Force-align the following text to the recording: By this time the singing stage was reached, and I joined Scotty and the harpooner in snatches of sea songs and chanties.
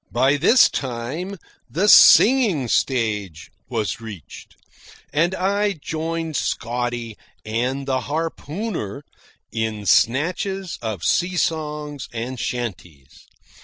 By 0.11 0.35
this 0.35 0.67
time 0.67 1.37
the 1.69 1.87
singing 1.87 2.67
stage 2.69 3.51
was 3.69 4.01
reached, 4.01 4.55
and 5.13 5.35
I 5.35 5.73
joined 5.73 6.35
Scotty 6.35 7.15
and 7.45 7.85
the 7.85 7.99
harpooner 8.09 9.03
in 9.51 9.85
snatches 9.85 10.79
of 10.81 11.03
sea 11.03 11.37
songs 11.37 12.09
and 12.11 12.39
chanties. 12.39 13.27